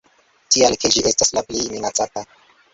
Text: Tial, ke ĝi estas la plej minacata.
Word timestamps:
Tial, 0.55 0.77
ke 0.85 0.91
ĝi 0.95 1.05
estas 1.11 1.33
la 1.39 1.45
plej 1.53 1.63
minacata. 1.77 2.29